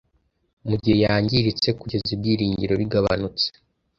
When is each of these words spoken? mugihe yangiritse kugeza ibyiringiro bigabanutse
mugihe 0.67 0.97
yangiritse 1.05 1.69
kugeza 1.79 2.09
ibyiringiro 2.15 2.73
bigabanutse 2.81 3.45